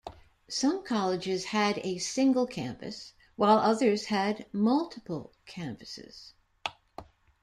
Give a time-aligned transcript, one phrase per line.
[0.49, 6.33] Some colleges had a single campus, while others had multiple campuses.